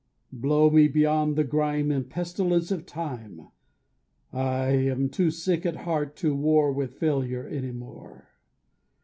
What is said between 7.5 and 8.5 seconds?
more.